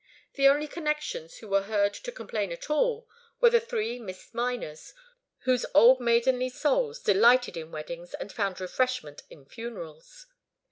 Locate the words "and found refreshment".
8.15-9.21